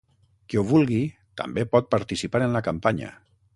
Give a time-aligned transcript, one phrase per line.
[0.53, 1.01] Qui ho vulgui,
[1.43, 3.15] també pot participar en la campanya.